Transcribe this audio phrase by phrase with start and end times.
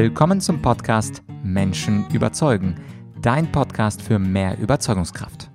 [0.00, 2.76] Willkommen zum Podcast Menschen überzeugen,
[3.20, 5.50] dein Podcast für mehr Überzeugungskraft.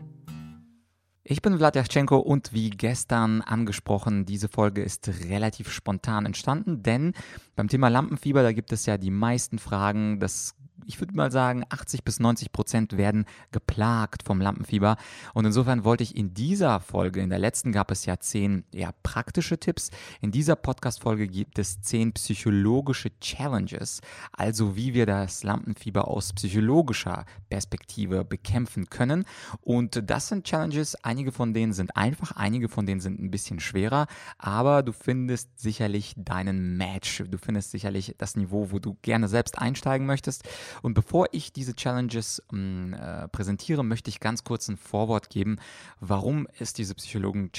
[1.23, 7.13] Ich bin Vlad Yachtschenko und wie gestern angesprochen, diese Folge ist relativ spontan entstanden, denn
[7.55, 10.55] beim Thema Lampenfieber, da gibt es ja die meisten Fragen, das
[10.85, 14.97] ich würde mal sagen, 80 bis 90 Prozent werden geplagt vom Lampenfieber.
[15.33, 18.91] Und insofern wollte ich in dieser Folge, in der letzten gab es ja zehn ja,
[19.03, 19.89] praktische Tipps.
[20.21, 27.25] In dieser Podcast-Folge gibt es zehn psychologische Challenges, also wie wir das Lampenfieber aus psychologischer
[27.49, 29.25] Perspektive bekämpfen können.
[29.61, 33.59] Und das sind Challenges, einige von denen sind einfach, einige von denen sind ein bisschen
[33.59, 37.23] schwerer, aber du findest sicherlich deinen Match.
[37.27, 40.43] Du findest sicherlich das Niveau, wo du gerne selbst einsteigen möchtest.
[40.81, 45.57] Und bevor ich diese Challenges ähm, äh, präsentiere, möchte ich ganz kurz ein Vorwort geben,
[45.99, 47.51] warum es diese Psychologen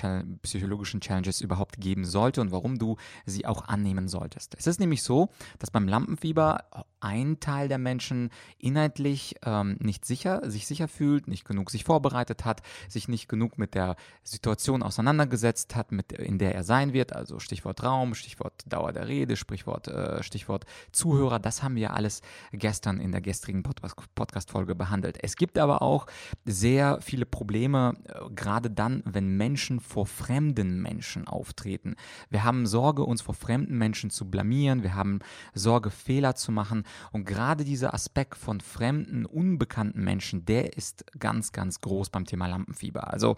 [0.43, 2.97] psychologischen Challenges überhaupt geben sollte und warum du
[3.27, 4.55] sie auch annehmen solltest.
[4.59, 6.65] Es ist nämlich so, dass beim Lampenfieber
[7.05, 12.47] ein Teil der Menschen inhaltlich ähm, nicht sicher, sich sicher fühlt, nicht genug sich vorbereitet
[12.47, 17.15] hat, sich nicht genug mit der Situation auseinandergesetzt hat, mit, in der er sein wird.
[17.15, 21.39] Also Stichwort Raum, Stichwort Dauer der Rede, Sprichwort, äh, Stichwort Zuhörer.
[21.39, 25.19] Das haben wir alles gestern in der gestrigen Podcast-Folge behandelt.
[25.23, 26.07] Es gibt aber auch
[26.47, 31.97] sehr viele Probleme, äh, gerade dann, wenn Menschen vor fremden Menschen auftreten.
[32.31, 34.83] Wir haben Sorge, uns vor fremden Menschen zu blamieren.
[34.83, 35.19] Wir haben
[35.53, 36.85] Sorge, Fehler zu machen.
[37.13, 42.47] Und gerade dieser Aspekt von fremden, unbekannten Menschen, der ist ganz, ganz groß beim Thema
[42.47, 43.13] Lampenfieber.
[43.13, 43.37] Also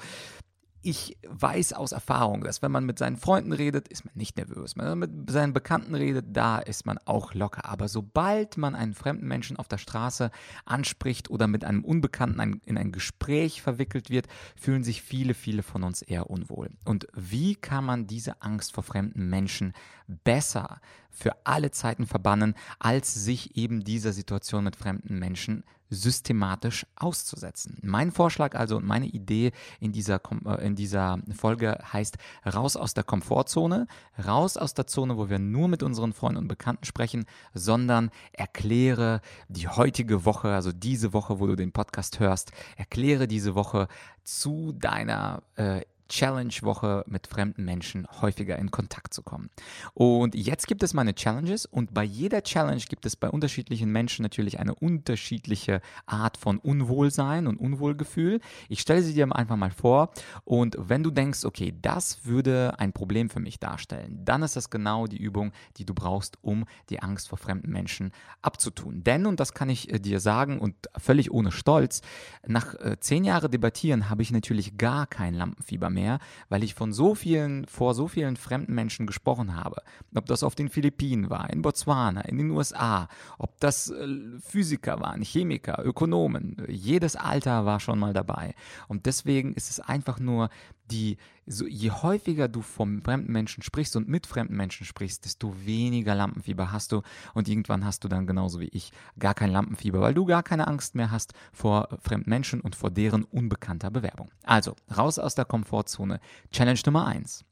[0.86, 4.76] ich weiß aus Erfahrung, dass wenn man mit seinen Freunden redet, ist man nicht nervös.
[4.76, 7.64] Wenn man mit seinen Bekannten redet, da ist man auch locker.
[7.64, 10.30] Aber sobald man einen fremden Menschen auf der Straße
[10.64, 15.82] anspricht oder mit einem Unbekannten in ein Gespräch verwickelt wird, fühlen sich viele, viele von
[15.82, 16.70] uns eher unwohl.
[16.84, 19.72] Und wie kann man diese Angst vor fremden Menschen
[20.06, 20.80] besser
[21.16, 27.78] für alle Zeiten verbannen, als sich eben dieser Situation mit fremden Menschen systematisch auszusetzen.
[27.82, 32.94] Mein Vorschlag also und meine Idee in dieser, äh, in dieser Folge heißt raus aus
[32.94, 33.86] der Komfortzone,
[34.24, 39.20] raus aus der Zone, wo wir nur mit unseren Freunden und Bekannten sprechen, sondern erkläre
[39.48, 43.88] die heutige Woche, also diese Woche, wo du den Podcast hörst, erkläre diese Woche
[44.24, 49.50] zu deiner äh, Challenge-Woche mit fremden Menschen häufiger in Kontakt zu kommen.
[49.94, 54.22] Und jetzt gibt es meine Challenges und bei jeder Challenge gibt es bei unterschiedlichen Menschen
[54.22, 58.40] natürlich eine unterschiedliche Art von Unwohlsein und Unwohlgefühl.
[58.68, 60.10] Ich stelle sie dir einfach mal vor
[60.44, 64.70] und wenn du denkst, okay, das würde ein Problem für mich darstellen, dann ist das
[64.70, 68.12] genau die Übung, die du brauchst, um die Angst vor fremden Menschen
[68.42, 69.02] abzutun.
[69.02, 72.02] Denn, und das kann ich äh, dir sagen und völlig ohne Stolz,
[72.46, 76.18] nach äh, zehn Jahren debattieren habe ich natürlich gar kein Lampenfieber mehr mehr,
[76.48, 79.82] weil ich von so vielen, vor so vielen fremden Menschen gesprochen habe.
[80.14, 83.08] Ob das auf den Philippinen war, in Botswana, in den USA,
[83.38, 84.06] ob das äh,
[84.40, 88.54] Physiker waren, Chemiker, Ökonomen, jedes Alter war schon mal dabei.
[88.88, 90.50] Und deswegen ist es einfach nur
[90.90, 91.16] die,
[91.46, 96.14] so, je häufiger du vom fremden Menschen sprichst und mit fremden Menschen sprichst, desto weniger
[96.14, 97.02] Lampenfieber hast du
[97.34, 100.66] und irgendwann hast du dann genauso wie ich gar kein Lampenfieber, weil du gar keine
[100.66, 104.30] Angst mehr hast vor fremden Menschen und vor deren unbekannter Bewerbung.
[104.44, 106.20] Also, raus aus der Komfortzone.
[106.50, 107.44] Challenge Nummer eins.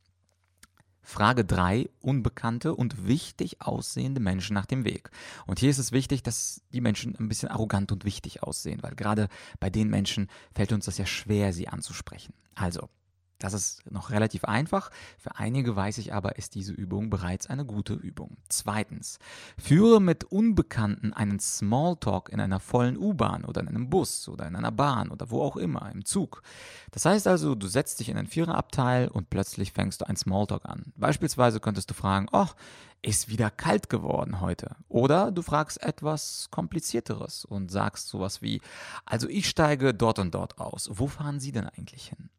[1.05, 1.91] Frage 3.
[2.01, 5.11] Unbekannte und wichtig aussehende Menschen nach dem Weg.
[5.47, 8.95] Und hier ist es wichtig, dass die Menschen ein bisschen arrogant und wichtig aussehen, weil
[8.95, 9.29] gerade
[9.61, 12.33] bei den Menschen fällt uns das ja schwer, sie anzusprechen.
[12.55, 12.89] Also,
[13.45, 14.91] das ist noch relativ einfach.
[15.19, 18.39] Für einige weiß ich aber, ist diese Übung bereits eine gute Übung.
[18.49, 19.19] Zweitens,
[19.59, 24.57] führe mit Unbekannten einen Smalltalk in einer vollen U-Bahn oder in einem Bus oder in
[24.57, 26.43] einer Bahn oder wo auch immer, im Zug.
[26.91, 30.65] Das heißt also, du setzt dich in ein Viererabteil und plötzlich fängst du ein Smalltalk
[30.65, 30.95] an.
[30.97, 32.47] Beispielsweise könntest du fragen, oh,
[33.03, 34.77] ist wieder kalt geworden heute.
[34.89, 38.63] Oder du fragst etwas komplizierteres und sagst sowas wie,
[39.05, 40.89] also ich steige dort und dort aus.
[40.91, 42.31] Wo fahren Sie denn eigentlich hin?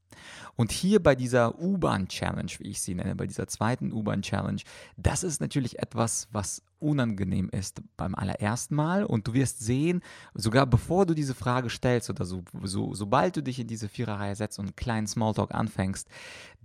[0.56, 4.62] Und hier bei dieser U-Bahn-Challenge, wie ich sie nenne, bei dieser zweiten U-Bahn-Challenge,
[4.96, 9.04] das ist natürlich etwas, was unangenehm ist beim allerersten Mal.
[9.04, 10.02] Und du wirst sehen,
[10.34, 14.36] sogar bevor du diese Frage stellst oder so, so sobald du dich in diese Viererreihe
[14.36, 16.08] setzt und einen kleinen Smalltalk anfängst,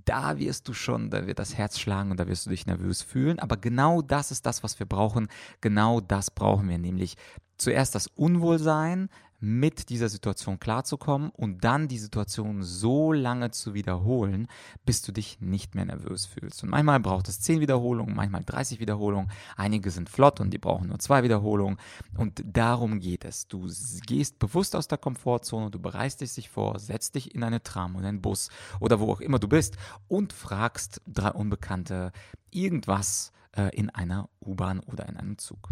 [0.04, 3.02] da wirst du schon, da wird das Herz schlagen und da wirst du dich nervös
[3.02, 3.38] fühlen.
[3.38, 5.28] Aber genau das ist das, was wir brauchen.
[5.60, 7.16] Genau das brauchen wir, nämlich
[7.58, 9.10] zuerst das Unwohlsein,
[9.40, 14.48] mit dieser Situation klarzukommen und dann die Situation so lange zu wiederholen,
[14.84, 16.62] bis du dich nicht mehr nervös fühlst.
[16.62, 19.30] Und manchmal braucht es 10 Wiederholungen, manchmal 30 Wiederholungen.
[19.56, 21.78] Einige sind flott und die brauchen nur zwei Wiederholungen.
[22.16, 23.48] Und darum geht es.
[23.48, 23.68] Du
[24.06, 28.08] gehst bewusst aus der Komfortzone, du bereist dich vor, setzt dich in eine Tram oder
[28.08, 29.76] einen Bus oder wo auch immer du bist
[30.08, 32.12] und fragst drei Unbekannte
[32.50, 35.68] irgendwas, äh, in einer U-Bahn oder in einem Zug.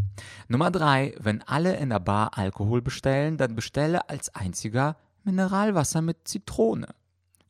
[0.48, 6.26] Nummer drei, wenn alle in der Bar Alkohol bestellen, dann bestelle als einziger Mineralwasser mit
[6.26, 6.88] Zitrone.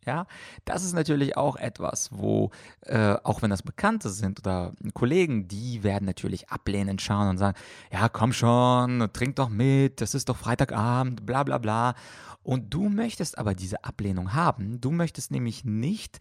[0.09, 0.25] Ja,
[0.65, 2.51] das ist natürlich auch etwas, wo,
[2.87, 7.59] äh, auch wenn das Bekannte sind oder Kollegen, die werden natürlich ablehnend schauen und sagen,
[7.93, 11.95] ja, komm schon, trink doch mit, das ist doch Freitagabend, bla bla bla.
[12.49, 14.81] Und du möchtest aber diese Ablehnung haben.
[14.81, 16.19] Du möchtest nämlich nicht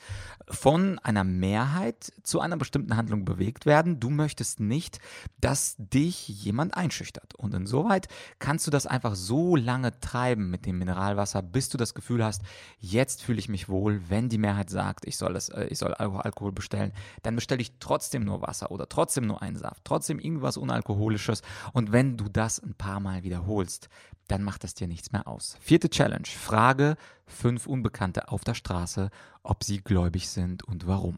[0.50, 4.02] von einer Mehrheit zu einer bestimmten Handlung bewegt werden.
[4.02, 5.00] Du möchtest nicht,
[5.40, 7.34] dass dich jemand einschüchtert.
[7.36, 8.10] Und insoweit
[8.40, 12.42] kannst du das einfach so lange treiben mit dem Mineralwasser, bis du das Gefühl hast,
[12.80, 15.94] jetzt fühle ich mich wohl, wenn die Mehrheit sagt, ich soll, das, äh, ich soll
[15.94, 16.92] Alkohol bestellen,
[17.24, 21.42] dann bestelle ich trotzdem nur Wasser oder trotzdem nur einen Saft, trotzdem irgendwas Unalkoholisches.
[21.74, 23.90] Und wenn du das ein paar Mal wiederholst,
[24.28, 25.58] dann macht das dir nichts mehr aus.
[25.62, 26.28] Vierte Challenge.
[26.28, 26.96] Frage
[27.26, 29.10] fünf Unbekannte auf der Straße,
[29.44, 31.18] ob sie gläubig sind und warum.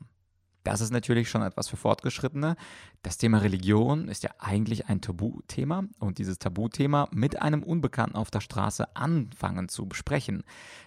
[0.64, 2.56] Das ist natürlich schon etwas für Fortgeschrittene.
[3.02, 8.30] Das Thema Religion ist ja eigentlich ein Tabuthema und dieses Tabuthema mit einem Unbekannten auf
[8.30, 10.44] der Straße anfangen zu besprechen,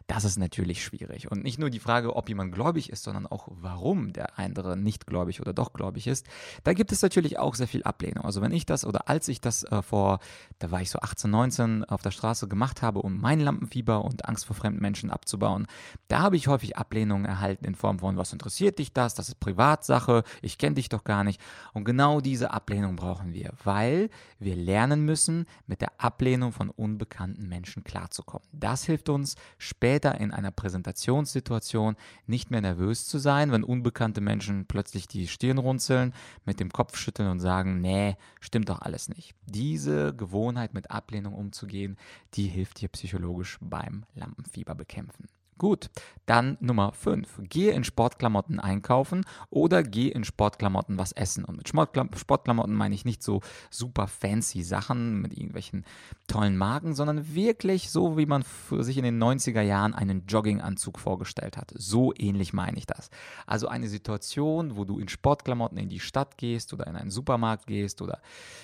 [0.09, 1.31] das ist natürlich schwierig.
[1.31, 5.07] Und nicht nur die Frage, ob jemand gläubig ist, sondern auch, warum der andere nicht
[5.07, 6.27] gläubig oder doch gläubig ist.
[6.65, 8.27] Da gibt es natürlich auch sehr viel Ablehnung.
[8.27, 10.19] Also wenn ich das oder als ich das äh, vor,
[10.59, 14.29] da war ich so 18, 19 auf der Straße gemacht habe, um mein Lampenfieber und
[14.29, 15.67] Angst vor fremden Menschen abzubauen,
[16.09, 19.15] da habe ich häufig Ablehnung erhalten in Form von, was interessiert dich das?
[19.15, 21.41] Das ist Privatsache, ich kenne dich doch gar nicht.
[21.73, 27.49] Und genau diese Ablehnung brauchen wir, weil wir lernen müssen, mit der Ablehnung von unbekannten
[27.49, 28.47] Menschen klarzukommen.
[28.53, 31.97] Das hilft uns später später in einer Präsentationssituation
[32.27, 36.13] nicht mehr nervös zu sein, wenn unbekannte Menschen plötzlich die Stirn runzeln,
[36.45, 39.35] mit dem Kopf schütteln und sagen, nee, stimmt doch alles nicht.
[39.47, 41.97] Diese Gewohnheit mit Ablehnung umzugehen,
[42.35, 45.29] die hilft dir psychologisch beim Lampenfieber bekämpfen.
[45.63, 45.91] Gut,
[46.27, 47.43] dann Nummer 5.
[47.49, 51.45] Gehe in Sportklamotten einkaufen oder geh in Sportklamotten was essen.
[51.45, 55.85] Und mit Sportklamotten meine ich nicht so super fancy Sachen mit irgendwelchen
[56.27, 58.45] tollen Marken, sondern wirklich so, wie man
[58.79, 61.73] sich in den 90er Jahren einen Jogginganzug vorgestellt hat.
[61.77, 63.09] So ähnlich meine ich das.
[63.47, 67.69] Also eine Situation, wo du in Sportklamotten in die Stadt gehst oder in einen Supermarkt
[67.69, 68.21] gehst oder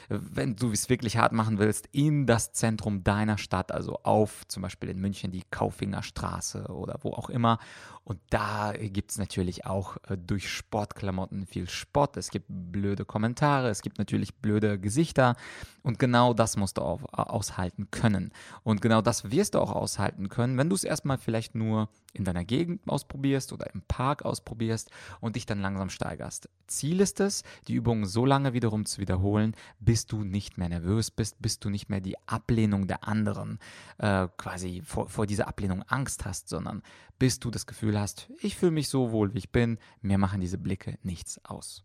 [0.09, 4.62] wenn du es wirklich hart machen willst, in das Zentrum deiner Stadt, also auf zum
[4.62, 7.58] Beispiel in München die Kaufingerstraße oder wo auch immer.
[8.05, 12.17] Und da gibt es natürlich auch äh, durch Sportklamotten viel Spott.
[12.17, 15.37] Es gibt blöde Kommentare, es gibt natürlich blöde Gesichter.
[15.82, 18.32] Und genau das musst du auch aushalten können.
[18.62, 22.25] Und genau das wirst du auch aushalten können, wenn du es erstmal vielleicht nur in
[22.25, 24.90] deiner Gegend ausprobierst oder im Park ausprobierst
[25.20, 26.49] und dich dann langsam steigerst.
[26.67, 31.11] Ziel ist es, die Übung so lange wiederum zu wiederholen, bis du nicht mehr nervös
[31.11, 33.58] bist, bis du nicht mehr die Ablehnung der anderen
[33.99, 36.78] äh, quasi vor, vor dieser Ablehnung Angst hast, sondern
[37.19, 40.41] bis du das Gefühl hast, ich fühle mich so wohl, wie ich bin, mir machen
[40.41, 41.85] diese Blicke nichts aus.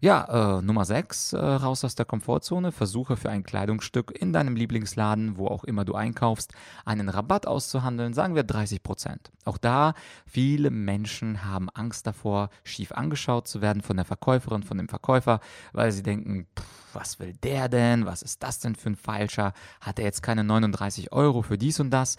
[0.00, 2.72] Ja, äh, Nummer 6, äh, raus aus der Komfortzone.
[2.72, 6.52] Versuche für ein Kleidungsstück in deinem Lieblingsladen, wo auch immer du einkaufst,
[6.84, 9.30] einen Rabatt auszuhandeln, sagen wir 30 Prozent.
[9.44, 9.94] Auch da,
[10.26, 15.38] viele Menschen haben Angst davor, schief angeschaut zu werden von der Verkäuferin, von dem Verkäufer,
[15.72, 18.06] weil sie denken, pff, was will der denn?
[18.06, 19.52] Was ist das denn für ein Falscher?
[19.80, 22.16] Hat er jetzt keine 39 Euro für dies und das?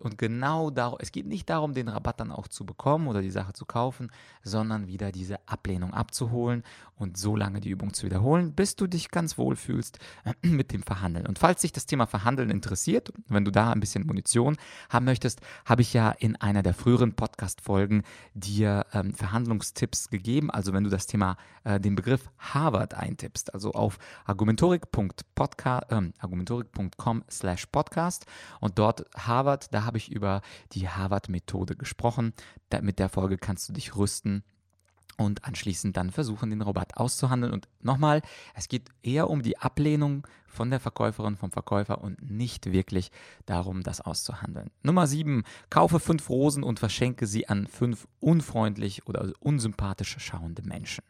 [0.00, 3.30] Und genau darum, es geht nicht darum, den Rabatt dann auch zu bekommen oder die
[3.30, 4.10] Sache zu kaufen,
[4.42, 9.10] sondern wieder diese Ablehnung abzuholen und so lange die Übung zu wiederholen, bis du dich
[9.10, 9.98] ganz wohl fühlst
[10.42, 11.26] mit dem Verhandeln.
[11.26, 14.56] Und falls dich das Thema Verhandeln interessiert, wenn du da ein bisschen Munition
[14.88, 18.02] haben möchtest, habe ich ja in einer der früheren Podcast-Folgen
[18.34, 20.50] dir ähm, Verhandlungstipps gegeben.
[20.50, 25.10] Also wenn du das Thema, äh, den Begriff Harvard eintippst, also auf argumentorik.com
[25.88, 26.68] äh, argumentorik
[27.30, 28.26] slash podcast
[28.60, 30.40] und dort Harvard, da habe ich über
[30.72, 32.32] die Harvard-Methode gesprochen.
[32.70, 34.42] Da, mit der Folge kannst du dich rüsten
[35.16, 37.52] und anschließend dann versuchen, den Rabatt auszuhandeln.
[37.52, 38.22] Und nochmal,
[38.54, 40.26] es geht eher um die Ablehnung
[40.56, 43.12] von der Verkäuferin, vom Verkäufer und nicht wirklich
[43.44, 44.70] darum, das auszuhandeln.
[44.82, 51.04] Nummer sieben, kaufe fünf Rosen und verschenke sie an fünf unfreundlich oder unsympathisch schauende Menschen.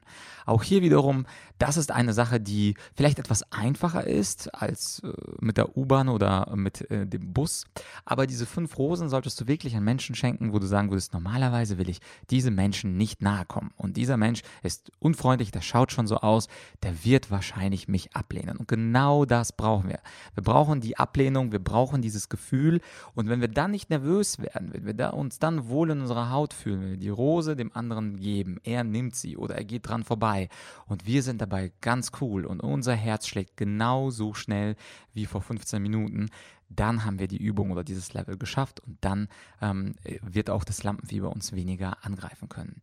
[0.45, 1.26] Auch hier wiederum,
[1.59, 6.55] das ist eine Sache, die vielleicht etwas einfacher ist als äh, mit der U-Bahn oder
[6.55, 7.65] mit äh, dem Bus.
[8.05, 11.79] Aber diese fünf Rosen solltest du wirklich an Menschen schenken, wo du sagen würdest, normalerweise
[11.79, 12.00] will ich
[12.31, 13.71] diese Menschen nicht nahe kommen.
[13.76, 16.49] Und dieser Mensch ist unfreundlich, der schaut schon so aus,
[16.83, 18.57] der wird wahrscheinlich mich ablehnen.
[18.57, 20.00] Und genau das das brauchen wir.
[20.35, 22.81] Wir brauchen die Ablehnung, wir brauchen dieses Gefühl.
[23.14, 26.31] Und wenn wir dann nicht nervös werden, wenn wir da uns dann wohl in unserer
[26.31, 29.88] Haut fühlen, wenn wir die Rose dem anderen geben, er nimmt sie oder er geht
[29.88, 30.49] dran vorbei
[30.87, 34.75] und wir sind dabei ganz cool und unser Herz schlägt genauso schnell
[35.12, 36.31] wie vor 15 Minuten,
[36.69, 39.28] dann haben wir die Übung oder dieses Level geschafft und dann
[39.61, 42.81] ähm, wird auch das Lampenfieber uns weniger angreifen können.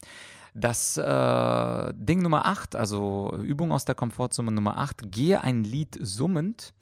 [0.53, 5.97] Das äh, Ding Nummer 8, also Übung aus der Komfortzone Nummer 8, gehe ein Lied
[5.99, 6.73] summend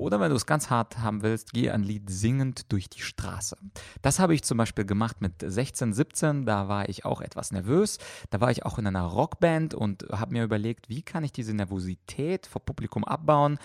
[0.00, 3.58] oder wenn du es ganz hart haben willst, geh ein Lied singend durch die Straße.
[4.00, 6.46] Das habe ich zum Beispiel gemacht mit 16, 17.
[6.46, 7.98] Da war ich auch etwas nervös.
[8.30, 11.52] Da war ich auch in einer Rockband und habe mir überlegt, wie kann ich diese
[11.52, 13.58] Nervosität vor Publikum abbauen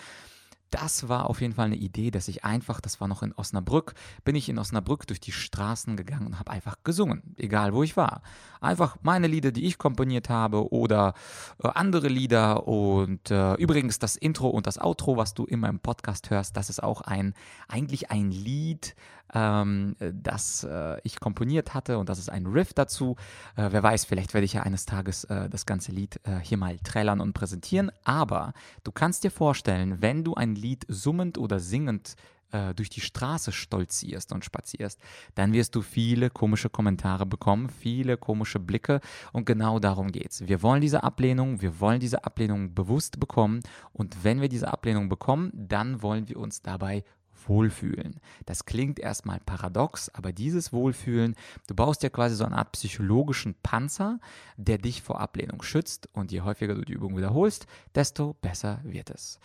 [0.70, 3.94] das war auf jeden Fall eine Idee, dass ich einfach, das war noch in Osnabrück,
[4.24, 7.96] bin ich in Osnabrück durch die Straßen gegangen und habe einfach gesungen, egal wo ich
[7.96, 8.22] war.
[8.60, 11.14] Einfach meine Lieder, die ich komponiert habe oder
[11.62, 15.78] äh, andere Lieder und äh, übrigens das Intro und das Outro, was du in meinem
[15.78, 17.34] Podcast hörst, das ist auch ein
[17.68, 18.96] eigentlich ein Lied,
[19.34, 23.16] ähm, das äh, ich komponiert hatte und das ist ein Riff dazu.
[23.56, 26.58] Äh, wer weiß, vielleicht werde ich ja eines Tages äh, das ganze Lied äh, hier
[26.58, 27.90] mal trällern und präsentieren.
[28.04, 28.52] Aber
[28.84, 32.16] du kannst dir vorstellen, wenn du ein Lied summend oder singend
[32.52, 35.00] äh, durch die Straße stolzierst und spazierst,
[35.34, 39.00] dann wirst du viele komische Kommentare bekommen, viele komische Blicke
[39.32, 40.46] und genau darum geht's.
[40.46, 43.60] Wir wollen diese Ablehnung, wir wollen diese Ablehnung bewusst bekommen
[43.92, 47.04] und wenn wir diese Ablehnung bekommen, dann wollen wir uns dabei
[47.48, 48.20] Wohlfühlen.
[48.44, 51.34] Das klingt erstmal paradox, aber dieses Wohlfühlen,
[51.66, 54.18] du baust ja quasi so eine Art psychologischen Panzer,
[54.56, 59.10] der dich vor Ablehnung schützt und je häufiger du die Übung wiederholst, desto besser wird
[59.10, 59.38] es.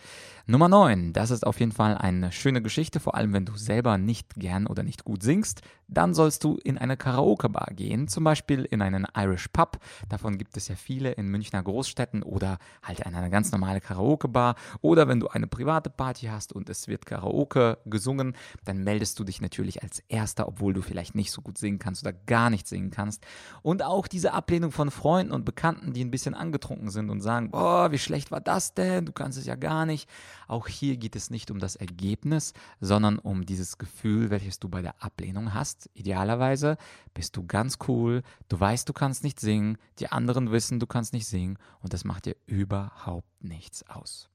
[0.46, 3.98] Nummer 9, das ist auf jeden Fall eine schöne Geschichte, vor allem wenn du selber
[3.98, 8.64] nicht gern oder nicht gut singst, dann sollst du in eine Karaoke-Bar gehen, zum Beispiel
[8.64, 9.78] in einen Irish Pub,
[10.08, 14.56] davon gibt es ja viele in Münchner Großstädten oder halt in eine ganz normale Karaoke-Bar
[14.80, 18.34] oder wenn du eine private Party hast und es wird Karaoke gesungen,
[18.64, 22.02] dann meldest du dich natürlich als Erster, obwohl du vielleicht nicht so gut singen kannst
[22.02, 23.24] oder gar nicht singen kannst.
[23.62, 27.52] Und auch diese Ablehnung von Freunden und Bekannten, die ein bisschen angetrunken sind und sagen,
[27.52, 29.06] boah, wie schlecht war das denn?
[29.06, 30.08] Du kannst es ja gar nicht.
[30.48, 34.82] Auch hier geht es nicht um das Ergebnis, sondern um dieses Gefühl, welches du bei
[34.82, 35.88] der Ablehnung hast.
[35.94, 36.76] Idealerweise
[37.14, 41.12] bist du ganz cool, du weißt, du kannst nicht singen, die anderen wissen, du kannst
[41.12, 44.28] nicht singen und das macht dir überhaupt nichts aus.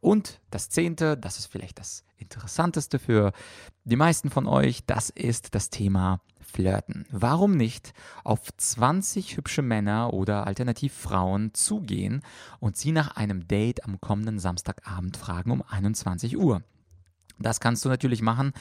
[0.00, 3.32] Und das zehnte, das ist vielleicht das Interessanteste für
[3.84, 7.06] die meisten von euch, das ist das Thema Flirten.
[7.10, 7.92] Warum nicht
[8.24, 12.22] auf 20 hübsche Männer oder alternativ Frauen zugehen
[12.60, 16.62] und sie nach einem Date am kommenden Samstagabend fragen um 21 Uhr?
[17.42, 18.52] Das kannst du natürlich machen,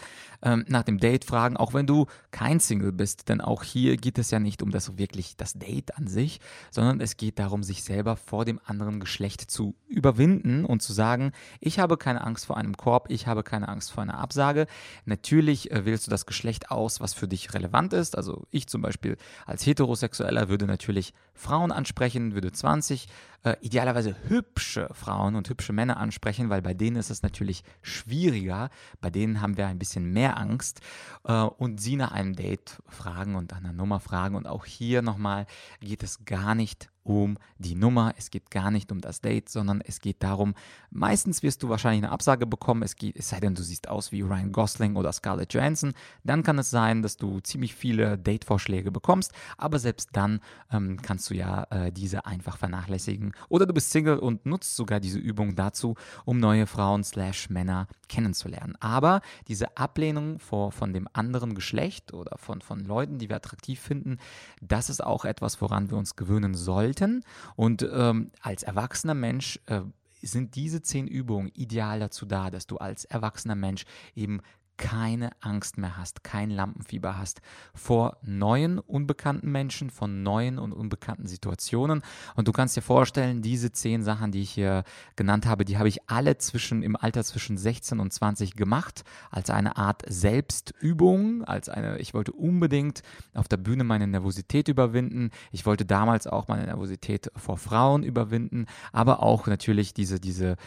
[0.41, 4.17] ähm, nach dem Date fragen, auch wenn du kein Single bist, denn auch hier geht
[4.17, 6.39] es ja nicht um das wirklich das Date an sich,
[6.71, 11.31] sondern es geht darum, sich selber vor dem anderen Geschlecht zu überwinden und zu sagen,
[11.59, 14.67] ich habe keine Angst vor einem Korb, ich habe keine Angst vor einer Absage.
[15.05, 18.17] Natürlich äh, wählst du das Geschlecht aus, was für dich relevant ist.
[18.17, 23.07] Also ich zum Beispiel als Heterosexueller würde natürlich Frauen ansprechen, würde 20
[23.43, 28.69] äh, idealerweise hübsche Frauen und hübsche Männer ansprechen, weil bei denen ist es natürlich schwieriger.
[29.01, 30.81] Bei denen haben wir ein bisschen mehr Angst
[31.23, 34.35] äh, und sie nach einem Date fragen und einer Nummer fragen.
[34.35, 35.47] Und auch hier nochmal
[35.79, 39.81] geht es gar nicht um die Nummer, es geht gar nicht um das Date, sondern
[39.81, 40.53] es geht darum,
[40.89, 44.11] meistens wirst du wahrscheinlich eine Absage bekommen, es, geht, es sei denn, du siehst aus
[44.11, 45.93] wie Ryan Gosling oder Scarlett Johansson,
[46.23, 50.41] dann kann es sein, dass du ziemlich viele Date-Vorschläge bekommst, aber selbst dann
[50.71, 53.33] ähm, kannst du ja äh, diese einfach vernachlässigen.
[53.49, 57.87] Oder du bist Single und nutzt sogar diese Übung dazu, um neue Frauen slash Männer
[58.09, 58.75] kennenzulernen.
[58.79, 63.79] Aber diese Ablehnung vor, von dem anderen Geschlecht oder von, von Leuten, die wir attraktiv
[63.79, 64.17] finden,
[64.61, 67.23] das ist auch etwas, woran wir uns gewöhnen sollten sollten.
[67.55, 69.81] Und ähm, als erwachsener Mensch äh,
[70.21, 74.41] sind diese zehn Übungen ideal dazu da, dass du als erwachsener Mensch eben
[74.81, 77.39] keine Angst mehr hast, kein Lampenfieber hast
[77.75, 82.01] vor neuen, unbekannten Menschen, von neuen und unbekannten Situationen.
[82.35, 84.83] Und du kannst dir vorstellen, diese zehn Sachen, die ich hier
[85.15, 89.51] genannt habe, die habe ich alle zwischen, im Alter zwischen 16 und 20 gemacht, als
[89.51, 93.03] eine Art Selbstübung, als eine, ich wollte unbedingt
[93.35, 95.29] auf der Bühne meine Nervosität überwinden.
[95.51, 100.57] Ich wollte damals auch meine Nervosität vor Frauen überwinden, aber auch natürlich diese, diese,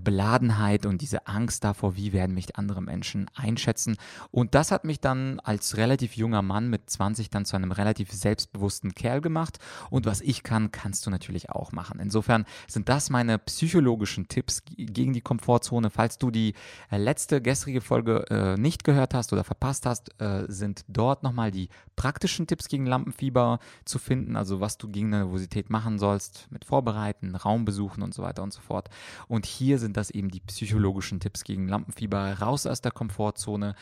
[0.00, 3.53] Beladenheit und diese Angst davor, wie werden mich andere Menschen einschätzen.
[4.30, 8.12] Und das hat mich dann als relativ junger Mann mit 20 dann zu einem relativ
[8.12, 9.58] selbstbewussten Kerl gemacht.
[9.90, 12.00] Und was ich kann, kannst du natürlich auch machen.
[12.00, 15.90] Insofern sind das meine psychologischen Tipps gegen die Komfortzone.
[15.90, 16.54] Falls du die
[16.90, 21.50] äh, letzte gestrige Folge äh, nicht gehört hast oder verpasst hast, äh, sind dort nochmal
[21.50, 24.36] die praktischen Tipps gegen Lampenfieber zu finden.
[24.36, 28.60] Also was du gegen Nervosität machen sollst, mit Vorbereiten, Raumbesuchen und so weiter und so
[28.60, 28.88] fort.
[29.28, 32.40] Und hier sind das eben die psychologischen Tipps gegen Lampenfieber.
[32.40, 33.74] Raus aus der Komfortzone Komfortzone.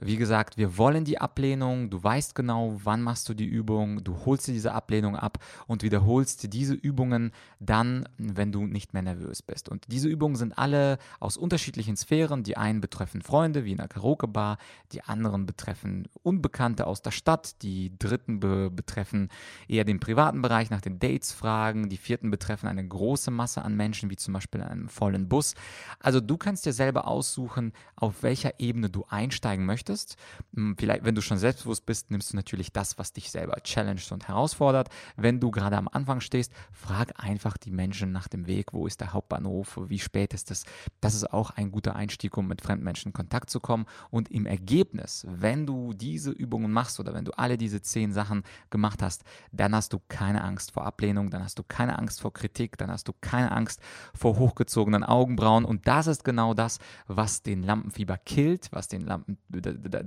[0.00, 1.90] Wie gesagt, wir wollen die Ablehnung.
[1.90, 4.04] Du weißt genau, wann machst du die Übung.
[4.04, 9.02] Du holst dir diese Ablehnung ab und wiederholst diese Übungen dann, wenn du nicht mehr
[9.02, 9.68] nervös bist.
[9.68, 12.44] Und diese Übungen sind alle aus unterschiedlichen Sphären.
[12.44, 14.58] Die einen betreffen Freunde, wie in der Karaoke-Bar.
[14.92, 17.60] Die anderen betreffen Unbekannte aus der Stadt.
[17.62, 19.30] Die dritten be betreffen
[19.66, 21.88] eher den privaten Bereich, nach den Dates fragen.
[21.88, 25.56] Die vierten betreffen eine große Masse an Menschen, wie zum Beispiel einen vollen Bus.
[25.98, 30.16] Also du kannst dir selber aussuchen, auf welcher Ebene du einsteigen möchtest.
[30.54, 34.12] Hm, vielleicht, wenn du schon selbstbewusst bist, nimmst du natürlich das, was dich selber challenged
[34.12, 34.88] und herausfordert.
[35.16, 38.72] Wenn du gerade am Anfang stehst, frag einfach die Menschen nach dem Weg.
[38.72, 39.78] Wo ist der Hauptbahnhof?
[39.86, 40.64] Wie spät ist es?
[41.00, 43.86] Das ist auch ein guter Einstieg, um mit fremden Menschen in Kontakt zu kommen.
[44.10, 48.42] Und im Ergebnis, wenn du diese Übungen machst oder wenn du alle diese zehn Sachen
[48.70, 52.32] gemacht hast, dann hast du keine Angst vor Ablehnung, dann hast du keine Angst vor
[52.32, 53.80] Kritik, dann hast du keine Angst
[54.14, 55.64] vor hochgezogenen Augenbrauen.
[55.64, 59.38] Und das ist genau das, was den Lampenfieber killt, was den Lampen,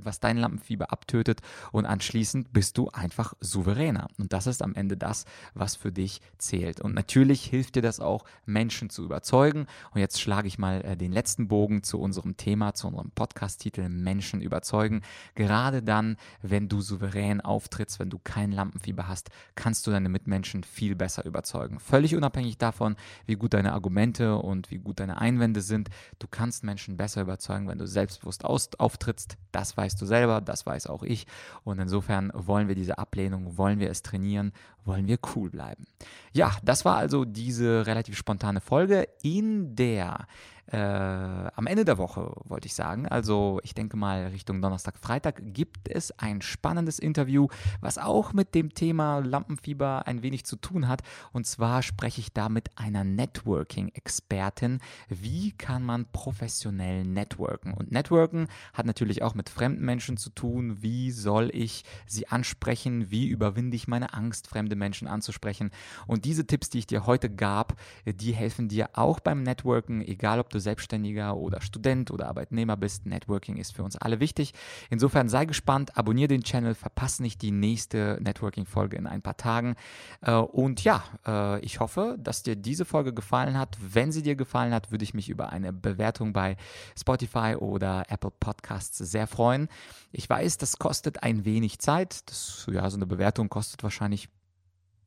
[0.03, 4.07] was dein Lampenfieber abtötet und anschließend bist du einfach souveräner.
[4.17, 6.81] Und das ist am Ende das, was für dich zählt.
[6.81, 9.67] Und natürlich hilft dir das auch, Menschen zu überzeugen.
[9.93, 13.89] Und jetzt schlage ich mal äh, den letzten Bogen zu unserem Thema, zu unserem Podcast-Titel
[13.89, 15.01] Menschen überzeugen.
[15.35, 20.63] Gerade dann, wenn du souverän auftrittst, wenn du kein Lampenfieber hast, kannst du deine Mitmenschen
[20.63, 21.79] viel besser überzeugen.
[21.79, 22.95] Völlig unabhängig davon,
[23.25, 25.89] wie gut deine Argumente und wie gut deine Einwände sind.
[26.19, 28.45] Du kannst Menschen besser überzeugen, wenn du selbstbewusst
[28.79, 29.37] auftrittst.
[29.51, 31.27] Das weißt du selber, das weiß auch ich.
[31.63, 34.53] Und insofern wollen wir diese Ablehnung, wollen wir es trainieren,
[34.85, 35.85] wollen wir cool bleiben.
[36.33, 40.27] Ja, das war also diese relativ spontane Folge, in der
[40.67, 45.41] äh, am Ende der Woche, wollte ich sagen, also ich denke mal Richtung Donnerstag, Freitag,
[45.53, 47.47] gibt es ein spannendes Interview,
[47.81, 51.01] was auch mit dem Thema Lampenfieber ein wenig zu tun hat.
[51.33, 54.79] Und zwar spreche ich da mit einer Networking-Expertin.
[55.09, 57.73] Wie kann man professionell networken?
[57.73, 60.81] Und Networken hat natürlich auch mit fremden Menschen zu tun.
[60.81, 63.11] Wie soll ich sie ansprechen?
[63.11, 65.71] Wie überwinde ich meine Angst, fremde Menschen anzusprechen?
[66.07, 67.75] Und diese Tipps, die ich dir heute gab,
[68.05, 73.05] die helfen dir auch beim Networken, egal ob du Selbstständiger oder Student oder Arbeitnehmer bist.
[73.05, 74.53] Networking ist für uns alle wichtig.
[74.89, 79.75] Insofern sei gespannt, abonniere den Channel, verpasse nicht die nächste Networking-Folge in ein paar Tagen.
[80.21, 83.77] Äh, und ja, äh, ich hoffe, dass dir diese Folge gefallen hat.
[83.81, 86.57] Wenn sie dir gefallen hat, würde ich mich über eine Bewertung bei
[86.97, 89.67] Spotify oder Apple Podcasts sehr freuen.
[90.11, 92.29] Ich weiß, das kostet ein wenig Zeit.
[92.29, 94.29] Das, ja, so eine Bewertung kostet wahrscheinlich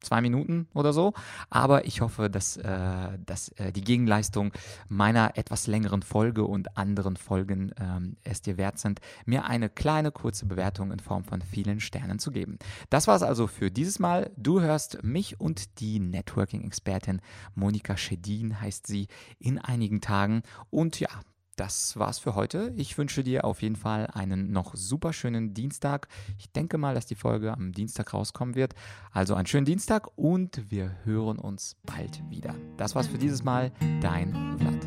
[0.05, 1.13] zwei Minuten oder so.
[1.51, 4.53] Aber ich hoffe, dass, äh, dass äh, die Gegenleistung
[4.89, 10.13] meiner etwas längeren Folge und anderen Folgen ähm, es dir wert sind, mir eine kleine
[10.13, 12.59] kurze Bewertung in Form von vielen Sternen zu geben.
[12.91, 14.31] Das war es also für dieses Mal.
[14.37, 17.21] Du hörst mich und die Networking-Expertin
[17.55, 20.43] Monika Schedin heißt sie in einigen Tagen.
[20.71, 21.09] Und ja,
[21.57, 22.73] das war's für heute.
[22.77, 26.09] Ich wünsche dir auf jeden Fall einen noch super schönen Dienstag.
[26.39, 28.75] Ich denke mal, dass die Folge am Dienstag rauskommen wird.
[29.13, 32.55] Also einen schönen Dienstag und wir hören uns bald wieder.
[32.77, 33.73] Das war's für dieses Mal.
[34.01, 34.84] Dein Vlad.